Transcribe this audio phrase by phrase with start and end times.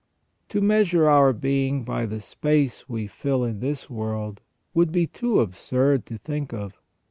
[0.49, 4.41] To measure our being by the space we fill in this world
[4.73, 6.79] would be too absurd to think of.